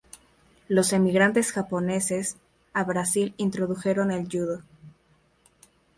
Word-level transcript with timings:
Los 0.67 0.93
emigrantes 0.93 1.51
japoneses 1.51 2.37
a 2.73 2.83
Brasil 2.85 3.35
introdujeron 3.37 4.09
el 4.09 4.25
Judo. 4.27 4.63